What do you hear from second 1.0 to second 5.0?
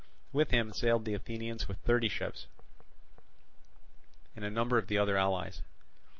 the Athenians with thirty ships, and a number of the